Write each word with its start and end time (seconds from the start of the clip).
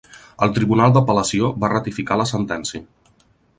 El 0.45 0.55
tribunal 0.55 0.95
d'apel·lació 0.95 1.51
va 1.65 1.71
ratificar 1.75 2.19
la 2.23 2.27
sentència. 2.33 2.85